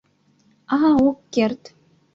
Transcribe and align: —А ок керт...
—А 0.77 0.77
ок 1.07 1.17
керт... 1.33 1.61